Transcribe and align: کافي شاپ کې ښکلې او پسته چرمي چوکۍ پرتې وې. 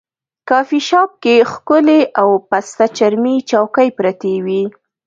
کافي 0.49 0.79
شاپ 0.87 1.11
کې 1.23 1.35
ښکلې 1.51 1.99
او 2.21 2.29
پسته 2.49 2.85
چرمي 2.97 3.35
چوکۍ 3.49 3.89
پرتې 3.97 4.33
وې. 4.45 4.63